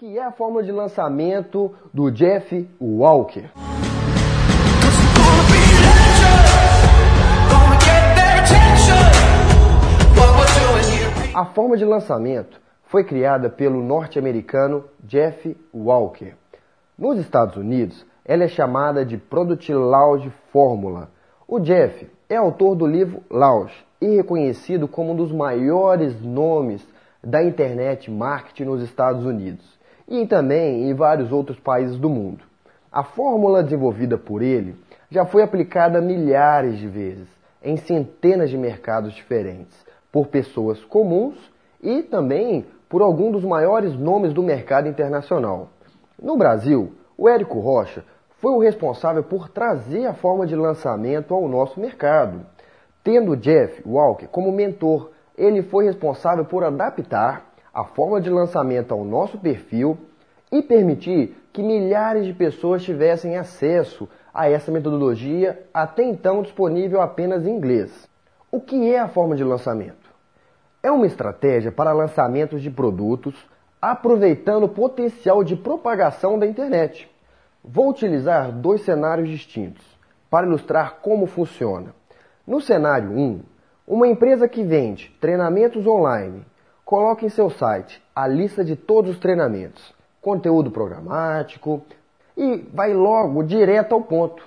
que 0.00 0.18
é 0.18 0.24
a 0.24 0.32
forma 0.32 0.62
de 0.62 0.72
lançamento 0.72 1.74
do 1.92 2.10
Jeff 2.10 2.66
Walker. 2.80 3.50
A 11.34 11.44
forma 11.44 11.76
de 11.76 11.84
lançamento 11.84 12.58
foi 12.84 13.04
criada 13.04 13.50
pelo 13.50 13.82
norte-americano 13.82 14.86
Jeff 15.04 15.54
Walker. 15.70 16.32
Nos 16.96 17.18
Estados 17.18 17.56
Unidos, 17.56 18.06
ela 18.24 18.44
é 18.44 18.48
chamada 18.48 19.04
de 19.04 19.18
Product 19.18 19.70
Launch 19.70 20.32
Formula. 20.50 21.10
O 21.46 21.60
Jeff 21.60 22.10
é 22.26 22.36
autor 22.36 22.74
do 22.74 22.86
livro 22.86 23.22
Launch 23.30 23.74
e 24.00 24.16
reconhecido 24.16 24.88
como 24.88 25.12
um 25.12 25.16
dos 25.16 25.30
maiores 25.30 26.18
nomes 26.22 26.88
da 27.22 27.44
internet 27.44 28.10
marketing 28.10 28.64
nos 28.64 28.82
Estados 28.82 29.26
Unidos 29.26 29.78
e 30.10 30.26
também 30.26 30.90
em 30.90 30.92
vários 30.92 31.30
outros 31.30 31.58
países 31.60 31.96
do 31.96 32.10
mundo. 32.10 32.44
A 32.90 33.04
fórmula 33.04 33.62
desenvolvida 33.62 34.18
por 34.18 34.42
ele 34.42 34.74
já 35.08 35.24
foi 35.24 35.42
aplicada 35.42 36.00
milhares 36.00 36.76
de 36.78 36.88
vezes 36.88 37.28
em 37.62 37.76
centenas 37.76 38.50
de 38.50 38.58
mercados 38.58 39.12
diferentes 39.12 39.86
por 40.10 40.26
pessoas 40.26 40.82
comuns 40.84 41.36
e 41.80 42.02
também 42.02 42.66
por 42.88 43.00
algum 43.00 43.30
dos 43.30 43.44
maiores 43.44 43.94
nomes 43.94 44.32
do 44.32 44.42
mercado 44.42 44.88
internacional. 44.88 45.68
No 46.20 46.36
Brasil, 46.36 46.92
o 47.16 47.28
Érico 47.28 47.60
Rocha 47.60 48.04
foi 48.40 48.52
o 48.52 48.58
responsável 48.58 49.22
por 49.22 49.48
trazer 49.48 50.06
a 50.06 50.14
forma 50.14 50.46
de 50.46 50.56
lançamento 50.56 51.32
ao 51.32 51.46
nosso 51.46 51.78
mercado. 51.78 52.44
Tendo 53.04 53.36
Jeff 53.36 53.82
Walker 53.86 54.26
como 54.26 54.50
mentor, 54.50 55.10
ele 55.38 55.62
foi 55.62 55.84
responsável 55.84 56.44
por 56.44 56.64
adaptar 56.64 57.49
a 57.72 57.84
forma 57.84 58.20
de 58.20 58.28
lançamento 58.28 58.92
ao 58.92 59.04
nosso 59.04 59.38
perfil 59.38 59.96
e 60.50 60.62
permitir 60.62 61.36
que 61.52 61.62
milhares 61.62 62.24
de 62.24 62.32
pessoas 62.32 62.82
tivessem 62.82 63.36
acesso 63.36 64.08
a 64.32 64.48
essa 64.48 64.70
metodologia 64.70 65.64
até 65.72 66.02
então 66.02 66.42
disponível 66.42 67.00
apenas 67.00 67.46
em 67.46 67.50
inglês. 67.50 68.08
O 68.50 68.60
que 68.60 68.92
é 68.92 68.98
a 68.98 69.08
forma 69.08 69.36
de 69.36 69.44
lançamento? 69.44 70.10
É 70.82 70.90
uma 70.90 71.06
estratégia 71.06 71.70
para 71.70 71.92
lançamentos 71.92 72.62
de 72.62 72.70
produtos 72.70 73.34
aproveitando 73.80 74.64
o 74.64 74.68
potencial 74.68 75.42
de 75.42 75.56
propagação 75.56 76.38
da 76.38 76.46
internet. 76.46 77.10
Vou 77.62 77.88
utilizar 77.88 78.50
dois 78.52 78.82
cenários 78.82 79.28
distintos 79.28 79.84
para 80.28 80.46
ilustrar 80.46 80.98
como 81.02 81.26
funciona. 81.26 81.94
No 82.46 82.60
cenário 82.60 83.10
1, 83.10 83.40
uma 83.86 84.08
empresa 84.08 84.48
que 84.48 84.62
vende 84.62 85.14
treinamentos 85.20 85.86
online 85.86 86.44
coloca 86.90 87.24
em 87.24 87.28
seu 87.28 87.48
site 87.48 88.02
a 88.12 88.26
lista 88.26 88.64
de 88.64 88.74
todos 88.74 89.12
os 89.12 89.18
treinamentos, 89.20 89.94
conteúdo 90.20 90.72
programático 90.72 91.82
e 92.36 92.66
vai 92.74 92.92
logo 92.92 93.44
direto 93.44 93.94
ao 93.94 94.00
ponto. 94.00 94.42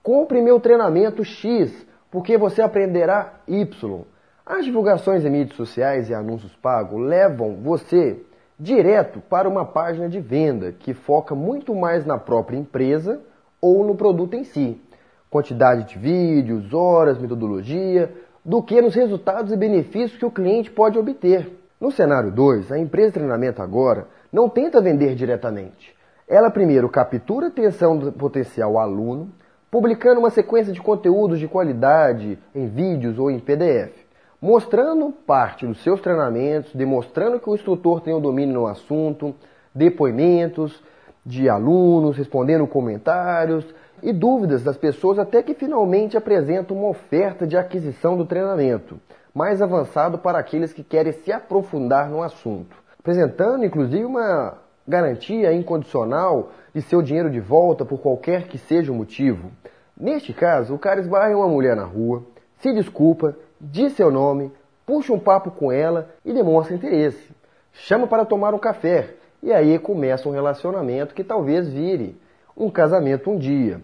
Compre 0.00 0.40
meu 0.40 0.60
treinamento 0.60 1.24
X, 1.24 1.84
porque 2.08 2.38
você 2.38 2.62
aprenderá 2.62 3.40
Y. 3.48 4.04
As 4.46 4.64
divulgações 4.64 5.24
em 5.24 5.30
mídias 5.30 5.56
sociais 5.56 6.08
e 6.08 6.14
anúncios 6.14 6.54
pagos 6.62 7.04
levam 7.04 7.56
você 7.56 8.22
direto 8.56 9.20
para 9.28 9.48
uma 9.48 9.64
página 9.64 10.08
de 10.08 10.20
venda 10.20 10.70
que 10.70 10.94
foca 10.94 11.34
muito 11.34 11.74
mais 11.74 12.06
na 12.06 12.18
própria 12.18 12.56
empresa 12.56 13.20
ou 13.60 13.84
no 13.84 13.96
produto 13.96 14.34
em 14.34 14.44
si. 14.44 14.80
Quantidade 15.28 15.88
de 15.88 15.98
vídeos, 15.98 16.72
horas, 16.72 17.18
metodologia, 17.18 18.14
do 18.44 18.62
que 18.62 18.80
nos 18.80 18.94
resultados 18.94 19.52
e 19.52 19.56
benefícios 19.56 20.16
que 20.16 20.24
o 20.24 20.30
cliente 20.30 20.70
pode 20.70 20.96
obter. 20.96 21.58
No 21.80 21.90
cenário 21.90 22.30
2, 22.30 22.70
a 22.70 22.78
empresa 22.78 23.08
de 23.08 23.14
treinamento 23.14 23.62
agora 23.62 24.06
não 24.32 24.48
tenta 24.48 24.80
vender 24.80 25.14
diretamente. 25.14 25.96
Ela 26.28 26.50
primeiro 26.50 26.88
captura 26.88 27.46
a 27.46 27.48
atenção 27.48 27.96
do 27.96 28.12
potencial 28.12 28.78
aluno, 28.78 29.32
publicando 29.70 30.20
uma 30.20 30.30
sequência 30.30 30.72
de 30.72 30.80
conteúdos 30.80 31.38
de 31.38 31.48
qualidade 31.48 32.38
em 32.54 32.66
vídeos 32.66 33.18
ou 33.18 33.30
em 33.30 33.40
PDF 33.40 34.10
mostrando 34.40 35.12
parte 35.26 35.66
dos 35.66 35.82
seus 35.82 36.00
treinamentos, 36.00 36.74
demonstrando 36.74 37.38
que 37.38 37.50
o 37.50 37.54
instrutor 37.54 38.00
tem 38.00 38.14
o 38.14 38.20
domínio 38.20 38.54
no 38.54 38.66
assunto, 38.66 39.34
depoimentos 39.74 40.82
de 41.24 41.48
alunos, 41.48 42.16
respondendo 42.16 42.66
comentários 42.66 43.66
e 44.02 44.12
dúvidas 44.12 44.62
das 44.62 44.78
pessoas 44.78 45.18
até 45.18 45.42
que 45.42 45.52
finalmente 45.52 46.16
apresenta 46.16 46.72
uma 46.72 46.88
oferta 46.88 47.46
de 47.46 47.56
aquisição 47.56 48.16
do 48.16 48.24
treinamento, 48.24 48.98
mais 49.34 49.62
avançado 49.62 50.18
para 50.18 50.38
aqueles 50.38 50.72
que 50.72 50.82
querem 50.82 51.12
se 51.12 51.32
aprofundar 51.32 52.08
no 52.08 52.22
assunto, 52.22 52.76
apresentando 52.98 53.64
inclusive 53.64 54.04
uma 54.04 54.58
garantia 54.86 55.52
incondicional 55.52 56.50
de 56.74 56.82
seu 56.82 57.00
dinheiro 57.00 57.30
de 57.30 57.40
volta 57.40 57.84
por 57.84 58.00
qualquer 58.00 58.48
que 58.48 58.58
seja 58.58 58.90
o 58.90 58.94
motivo. 58.94 59.50
Neste 59.96 60.32
caso, 60.32 60.74
o 60.74 60.78
cara 60.78 61.00
esbarra 61.00 61.36
uma 61.36 61.48
mulher 61.48 61.76
na 61.76 61.84
rua, 61.84 62.24
se 62.58 62.72
desculpa, 62.72 63.36
diz 63.60 63.92
seu 63.92 64.10
nome, 64.10 64.50
puxa 64.84 65.12
um 65.12 65.18
papo 65.18 65.50
com 65.50 65.70
ela 65.70 66.08
e 66.24 66.32
demonstra 66.32 66.74
interesse. 66.74 67.30
Chama 67.72 68.06
para 68.06 68.24
tomar 68.24 68.54
um 68.54 68.58
café 68.58 69.14
e 69.42 69.52
aí 69.52 69.78
começa 69.78 70.28
um 70.28 70.32
relacionamento 70.32 71.14
que 71.14 71.22
talvez 71.22 71.68
vire 71.68 72.20
um 72.56 72.70
casamento 72.70 73.30
um 73.30 73.38
dia. 73.38 73.80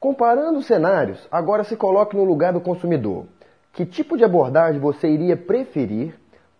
Comparando 0.00 0.58
os 0.58 0.66
cenários, 0.66 1.26
agora 1.30 1.64
se 1.64 1.76
coloque 1.76 2.16
no 2.16 2.24
lugar 2.24 2.52
do 2.52 2.60
consumidor. 2.60 3.26
Que 3.72 3.86
tipo 3.86 4.16
de 4.16 4.24
abordagem 4.24 4.80
você 4.80 5.08
iria 5.08 5.36
preferir? 5.36 6.14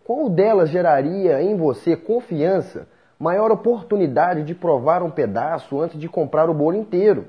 Qual 0.04 0.28
delas 0.28 0.70
geraria 0.70 1.42
em 1.42 1.56
você 1.56 1.96
confiança, 1.96 2.88
maior 3.18 3.50
oportunidade 3.50 4.42
de 4.42 4.54
provar 4.54 5.02
um 5.02 5.10
pedaço 5.10 5.80
antes 5.80 5.98
de 5.98 6.08
comprar 6.08 6.48
o 6.48 6.54
bolo 6.54 6.76
inteiro? 6.76 7.26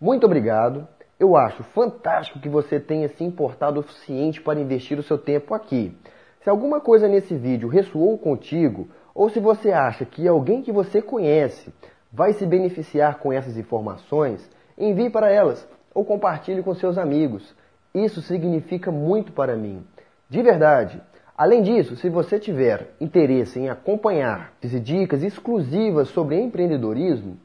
Muito 0.00 0.24
obrigado. 0.26 0.86
Eu 1.18 1.36
acho 1.36 1.62
fantástico 1.62 2.40
que 2.40 2.48
você 2.48 2.78
tenha 2.80 3.08
se 3.08 3.24
importado 3.24 3.80
o 3.80 3.82
suficiente 3.82 4.40
para 4.40 4.60
investir 4.60 4.98
o 4.98 5.02
seu 5.02 5.16
tempo 5.16 5.54
aqui. 5.54 5.96
Se 6.42 6.50
alguma 6.50 6.80
coisa 6.80 7.06
nesse 7.06 7.34
vídeo 7.36 7.68
ressoou 7.68 8.18
contigo, 8.18 8.88
ou 9.14 9.30
se 9.30 9.38
você 9.38 9.70
acha 9.70 10.04
que 10.04 10.26
alguém 10.26 10.62
que 10.62 10.72
você 10.72 11.00
conhece 11.00 11.72
vai 12.12 12.32
se 12.32 12.44
beneficiar 12.44 13.18
com 13.18 13.32
essas 13.32 13.56
informações, 13.56 14.50
envie 14.76 15.08
para 15.08 15.30
elas 15.30 15.66
ou 15.94 16.04
compartilhe 16.04 16.62
com 16.62 16.74
seus 16.74 16.98
amigos. 16.98 17.54
Isso 17.94 18.22
significa 18.22 18.90
muito 18.90 19.32
para 19.32 19.56
mim. 19.56 19.84
De 20.28 20.42
verdade. 20.42 21.00
Além 21.36 21.62
disso, 21.62 21.96
se 21.96 22.08
você 22.08 22.38
tiver 22.38 22.94
interesse 23.00 23.58
em 23.58 23.68
acompanhar 23.68 24.52
dicas 24.78 25.22
exclusivas 25.22 26.08
sobre 26.08 26.38
empreendedorismo, 26.38 27.36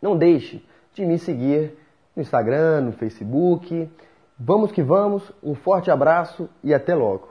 não 0.00 0.16
deixe 0.16 0.64
de 0.94 1.04
me 1.04 1.18
seguir 1.18 1.76
no 2.14 2.22
Instagram, 2.22 2.82
no 2.82 2.92
Facebook. 2.92 3.90
Vamos 4.38 4.72
que 4.72 4.82
vamos, 4.82 5.30
um 5.42 5.54
forte 5.54 5.90
abraço 5.90 6.48
e 6.62 6.72
até 6.72 6.94
logo. 6.94 7.28